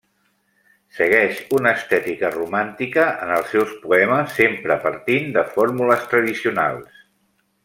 Segueix 0.99 1.41
una 1.57 1.73
estètica 1.79 2.31
romàntica 2.37 3.05
en 3.27 3.35
els 3.35 3.53
seus 3.57 3.77
poemes, 3.85 4.35
sempre 4.41 4.81
partint 4.89 5.33
de 5.37 5.49
fórmules 5.55 6.13
tradicionals. 6.15 7.03